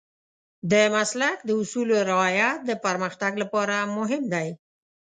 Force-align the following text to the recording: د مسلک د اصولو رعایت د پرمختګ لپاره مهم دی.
د 0.71 0.73
مسلک 0.95 1.37
د 1.43 1.49
اصولو 1.61 1.95
رعایت 2.11 2.57
د 2.69 2.71
پرمختګ 2.85 3.31
لپاره 3.43 3.75
مهم 3.97 4.23
دی. 4.33 4.47